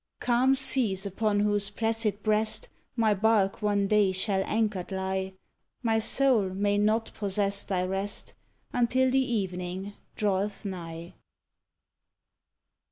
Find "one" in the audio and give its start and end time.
3.61-3.85